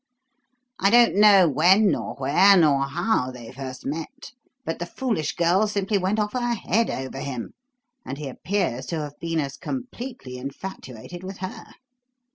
[0.79, 4.31] I don't know when nor where nor how they first met;
[4.65, 7.53] but the foolish girl simply went off her head over him,
[8.03, 11.75] and he appears to have been as completely infatuated with her.